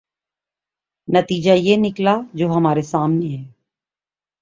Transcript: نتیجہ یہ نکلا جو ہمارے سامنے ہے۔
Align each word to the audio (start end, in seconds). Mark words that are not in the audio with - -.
نتیجہ 1.07 1.51
یہ 1.51 1.77
نکلا 1.79 2.15
جو 2.33 2.51
ہمارے 2.53 2.81
سامنے 2.81 3.37
ہے۔ 3.37 3.43